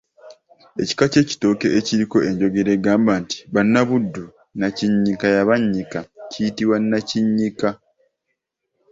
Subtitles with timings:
[0.81, 4.23] Ekika ky’ekitooke ekiriko enjogera egamba nti “Bannabuddu
[4.55, 5.99] Nnakinnyika yabannyika”
[6.31, 7.67] kiyitibwa Nnakinnyika.